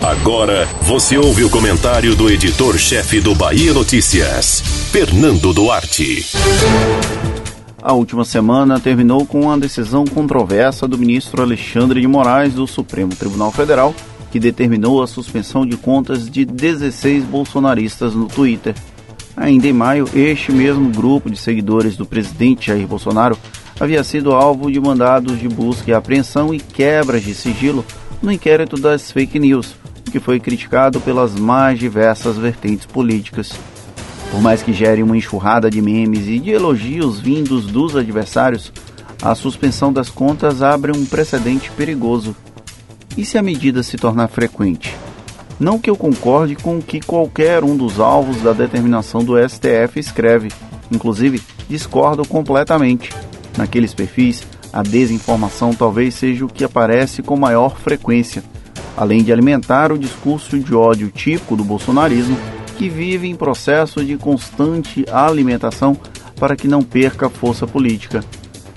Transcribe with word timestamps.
Agora 0.00 0.66
você 0.82 1.18
ouve 1.18 1.44
o 1.44 1.50
comentário 1.50 2.16
do 2.16 2.30
editor-chefe 2.30 3.20
do 3.20 3.34
Bahia 3.34 3.74
Notícias, 3.74 4.60
Fernando 4.90 5.52
Duarte. 5.52 6.24
A 7.82 7.92
última 7.92 8.24
semana 8.24 8.80
terminou 8.80 9.26
com 9.26 9.50
a 9.50 9.56
decisão 9.58 10.04
controversa 10.04 10.88
do 10.88 10.96
ministro 10.96 11.42
Alexandre 11.42 12.00
de 12.00 12.06
Moraes 12.06 12.54
do 12.54 12.66
Supremo 12.66 13.14
Tribunal 13.14 13.52
Federal, 13.52 13.94
que 14.30 14.40
determinou 14.40 15.02
a 15.02 15.06
suspensão 15.06 15.66
de 15.66 15.76
contas 15.76 16.30
de 16.30 16.44
16 16.44 17.24
bolsonaristas 17.24 18.14
no 18.14 18.26
Twitter. 18.26 18.74
Ainda 19.36 19.66
em 19.66 19.72
maio, 19.72 20.08
este 20.14 20.52
mesmo 20.52 20.90
grupo 20.90 21.30
de 21.30 21.36
seguidores 21.36 21.96
do 21.96 22.06
presidente 22.06 22.68
Jair 22.68 22.86
Bolsonaro 22.86 23.36
havia 23.78 24.04
sido 24.04 24.32
alvo 24.32 24.70
de 24.70 24.80
mandados 24.80 25.38
de 25.38 25.48
busca 25.48 25.90
e 25.90 25.94
apreensão 25.94 26.54
e 26.54 26.60
quebras 26.60 27.22
de 27.22 27.34
sigilo 27.34 27.84
no 28.22 28.30
inquérito 28.30 28.76
das 28.76 29.10
fake 29.10 29.38
news, 29.38 29.74
que 30.10 30.20
foi 30.20 30.38
criticado 30.38 31.00
pelas 31.00 31.34
mais 31.34 31.78
diversas 31.78 32.36
vertentes 32.36 32.86
políticas. 32.86 33.52
Por 34.30 34.40
mais 34.40 34.62
que 34.62 34.72
gere 34.72 35.02
uma 35.02 35.16
enxurrada 35.16 35.70
de 35.70 35.80
memes 35.80 36.26
e 36.28 36.38
de 36.38 36.50
elogios 36.50 37.18
vindos 37.18 37.66
dos 37.66 37.96
adversários, 37.96 38.72
a 39.22 39.34
suspensão 39.34 39.92
das 39.92 40.08
contas 40.08 40.62
abre 40.62 40.92
um 40.96 41.04
precedente 41.04 41.70
perigoso. 41.72 42.34
E 43.16 43.24
se 43.24 43.36
a 43.36 43.42
medida 43.42 43.82
se 43.82 43.96
tornar 43.96 44.28
frequente? 44.28 44.94
Não 45.58 45.78
que 45.78 45.90
eu 45.90 45.96
concorde 45.96 46.56
com 46.56 46.78
o 46.78 46.82
que 46.82 47.00
qualquer 47.00 47.62
um 47.62 47.76
dos 47.76 48.00
alvos 48.00 48.40
da 48.40 48.52
determinação 48.52 49.22
do 49.22 49.36
STF 49.36 49.98
escreve, 49.98 50.48
inclusive 50.90 51.42
discordo 51.68 52.26
completamente. 52.26 53.10
Naqueles 53.58 53.92
perfis, 53.92 54.46
a 54.72 54.82
desinformação 54.82 55.72
talvez 55.72 56.14
seja 56.14 56.44
o 56.44 56.48
que 56.48 56.64
aparece 56.64 57.22
com 57.22 57.36
maior 57.36 57.76
frequência, 57.76 58.42
além 58.96 59.22
de 59.22 59.32
alimentar 59.32 59.92
o 59.92 59.98
discurso 59.98 60.58
de 60.58 60.74
ódio 60.74 61.10
típico 61.10 61.56
do 61.56 61.64
bolsonarismo, 61.64 62.36
que 62.76 62.88
vive 62.88 63.28
em 63.28 63.34
processo 63.34 64.04
de 64.04 64.16
constante 64.16 65.04
alimentação 65.10 65.96
para 66.36 66.56
que 66.56 66.68
não 66.68 66.82
perca 66.82 67.28
força 67.28 67.66
política. 67.66 68.24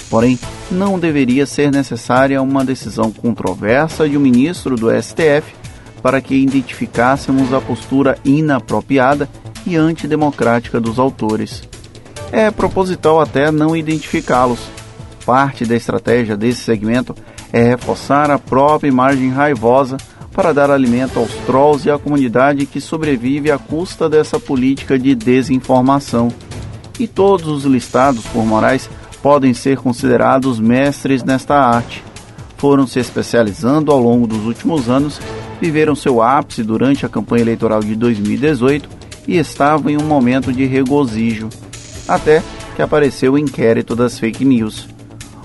Porém, 0.09 0.37
não 0.69 0.99
deveria 0.99 1.45
ser 1.45 1.71
necessária 1.71 2.41
uma 2.41 2.65
decisão 2.65 3.11
controversa 3.11 4.07
de 4.07 4.17
um 4.17 4.21
ministro 4.21 4.75
do 4.75 4.89
STF 4.89 5.55
para 6.01 6.19
que 6.19 6.35
identificássemos 6.35 7.53
a 7.53 7.61
postura 7.61 8.17
inapropriada 8.25 9.29
e 9.65 9.77
antidemocrática 9.77 10.81
dos 10.81 10.99
autores. 10.99 11.63
É 12.31 12.51
proposital 12.51 13.21
até 13.21 13.51
não 13.51 13.75
identificá-los. 13.75 14.59
Parte 15.25 15.65
da 15.65 15.75
estratégia 15.75 16.35
desse 16.35 16.61
segmento 16.61 17.15
é 17.51 17.63
reforçar 17.63 18.29
a 18.29 18.39
própria 18.39 18.89
imagem 18.89 19.29
raivosa 19.29 19.97
para 20.31 20.53
dar 20.53 20.71
alimento 20.71 21.19
aos 21.19 21.31
trolls 21.45 21.87
e 21.87 21.91
à 21.91 21.97
comunidade 21.97 22.65
que 22.65 22.81
sobrevive 22.81 23.51
à 23.51 23.57
custa 23.57 24.09
dessa 24.09 24.39
política 24.39 24.97
de 24.97 25.13
desinformação. 25.13 26.29
E 26.99 27.07
todos 27.07 27.47
os 27.47 27.63
listados 27.65 28.25
por 28.25 28.45
Moraes 28.45 28.89
podem 29.21 29.53
ser 29.53 29.77
considerados 29.77 30.59
mestres 30.59 31.23
nesta 31.23 31.55
arte. 31.55 32.03
Foram 32.57 32.87
se 32.87 32.99
especializando 32.99 33.91
ao 33.91 33.99
longo 33.99 34.25
dos 34.25 34.45
últimos 34.45 34.89
anos 34.89 35.19
viveram 35.63 35.95
seu 35.95 36.21
ápice 36.21 36.61
durante 36.61 37.05
a 37.05 37.09
campanha 37.09 37.43
eleitoral 37.43 37.79
de 37.79 37.95
2018 37.95 38.89
e 39.25 39.37
estavam 39.37 39.89
em 39.89 39.97
um 39.97 40.03
momento 40.03 40.51
de 40.51 40.65
regozijo, 40.65 41.47
até 42.05 42.43
que 42.75 42.81
apareceu 42.81 43.33
o 43.33 43.37
inquérito 43.37 43.95
das 43.95 44.19
fake 44.19 44.43
news. 44.43 44.89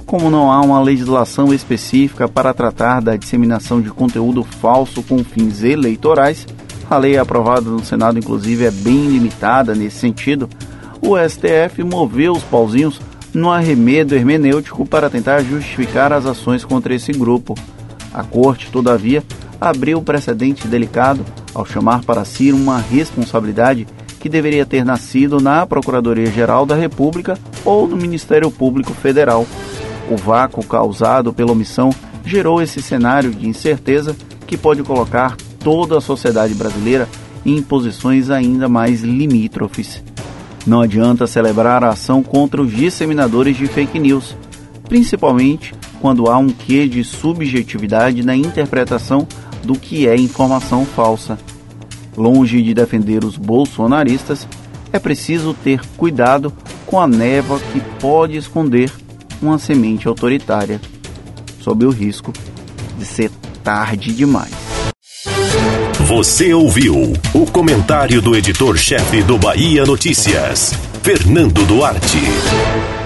Como 0.08 0.30
não 0.30 0.50
há 0.50 0.62
uma 0.62 0.80
legislação 0.80 1.52
específica 1.52 2.26
para 2.26 2.54
tratar 2.54 3.02
da 3.02 3.14
disseminação 3.14 3.78
de 3.78 3.90
conteúdo 3.90 4.42
falso 4.42 5.02
com 5.02 5.22
fins 5.22 5.62
eleitorais, 5.62 6.46
a 6.88 6.96
lei 6.96 7.18
aprovada 7.18 7.68
no 7.68 7.84
Senado, 7.84 8.18
inclusive, 8.18 8.64
é 8.64 8.70
bem 8.70 9.08
limitada 9.08 9.74
nesse 9.74 9.98
sentido. 9.98 10.48
O 11.02 11.14
STF 11.18 11.84
moveu 11.84 12.32
os 12.32 12.42
pauzinhos 12.42 12.98
no 13.34 13.50
arremedo 13.50 14.14
hermenêutico 14.14 14.86
para 14.86 15.10
tentar 15.10 15.42
justificar 15.42 16.10
as 16.10 16.24
ações 16.24 16.64
contra 16.64 16.94
esse 16.94 17.12
grupo. 17.12 17.54
A 18.10 18.24
corte, 18.24 18.70
todavia, 18.70 19.22
abriu 19.60 20.00
precedente 20.00 20.66
delicado 20.66 21.22
ao 21.54 21.66
chamar 21.66 22.02
para 22.02 22.24
si 22.24 22.50
uma 22.50 22.78
responsabilidade 22.78 23.86
que 24.18 24.30
deveria 24.30 24.64
ter 24.64 24.86
nascido 24.86 25.38
na 25.38 25.66
Procuradoria-Geral 25.66 26.64
da 26.64 26.74
República 26.74 27.38
ou 27.62 27.86
no 27.86 27.94
Ministério 27.94 28.50
Público 28.50 28.94
Federal. 28.94 29.46
O 30.10 30.16
vácuo 30.16 30.64
causado 30.64 31.32
pela 31.32 31.52
omissão 31.52 31.90
gerou 32.24 32.62
esse 32.62 32.80
cenário 32.80 33.30
de 33.30 33.46
incerteza 33.46 34.16
que 34.46 34.56
pode 34.56 34.82
colocar 34.82 35.36
toda 35.60 35.98
a 35.98 36.00
sociedade 36.00 36.54
brasileira 36.54 37.08
em 37.44 37.62
posições 37.62 38.30
ainda 38.30 38.68
mais 38.68 39.02
limítrofes. 39.02 40.02
Não 40.66 40.80
adianta 40.80 41.26
celebrar 41.26 41.84
a 41.84 41.90
ação 41.90 42.22
contra 42.22 42.60
os 42.60 42.72
disseminadores 42.72 43.56
de 43.56 43.66
fake 43.66 43.98
news, 43.98 44.36
principalmente 44.88 45.74
quando 46.00 46.28
há 46.28 46.36
um 46.36 46.48
quê 46.48 46.88
de 46.88 47.02
subjetividade 47.04 48.22
na 48.22 48.36
interpretação 48.36 49.26
do 49.62 49.78
que 49.78 50.08
é 50.08 50.16
informação 50.16 50.84
falsa. 50.84 51.38
Longe 52.16 52.62
de 52.62 52.74
defender 52.74 53.24
os 53.24 53.36
bolsonaristas, 53.36 54.46
é 54.92 54.98
preciso 54.98 55.54
ter 55.54 55.80
cuidado 55.96 56.52
com 56.86 56.98
a 57.00 57.06
névoa 57.06 57.60
que 57.72 57.80
pode 58.00 58.36
esconder 58.36 58.90
uma 59.40 59.58
semente 59.58 60.08
autoritária, 60.08 60.80
sob 61.60 61.84
o 61.84 61.90
risco 61.90 62.32
de 62.98 63.04
ser 63.04 63.30
tarde 63.62 64.12
demais. 64.12 64.52
Você 66.06 66.54
ouviu 66.54 67.12
o 67.34 67.46
comentário 67.50 68.22
do 68.22 68.34
editor-chefe 68.34 69.22
do 69.22 69.36
Bahia 69.36 69.84
Notícias, 69.84 70.72
Fernando 71.02 71.66
Duarte. 71.66 72.97